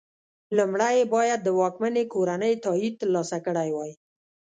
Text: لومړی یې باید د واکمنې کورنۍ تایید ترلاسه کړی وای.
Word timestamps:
لومړی 0.57 0.93
یې 0.99 1.05
باید 1.15 1.39
د 1.43 1.49
واکمنې 1.59 2.03
کورنۍ 2.13 2.53
تایید 2.65 2.93
ترلاسه 3.01 3.37
کړی 3.45 3.69
وای. 3.75 3.91